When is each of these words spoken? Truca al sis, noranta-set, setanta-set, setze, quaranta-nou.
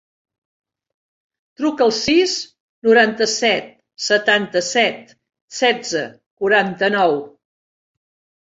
Truca 1.61 1.83
al 1.87 1.93
sis, 1.97 2.33
noranta-set, 2.89 3.69
setanta-set, 4.07 5.15
setze, 5.61 6.05
quaranta-nou. 6.43 7.19